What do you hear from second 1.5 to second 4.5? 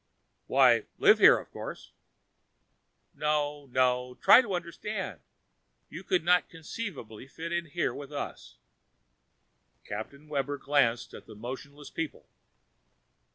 course!" "No, no try